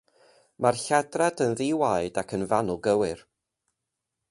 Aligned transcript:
Mae'r 0.65 0.79
lladrad 0.83 1.43
yn 1.45 1.53
ddi-waed 1.59 2.17
ac 2.23 2.35
yn 2.39 2.49
fanwl 2.55 2.83
gywir. 2.91 3.25